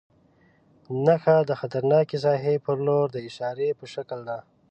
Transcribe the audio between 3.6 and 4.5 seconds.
په شکل ده.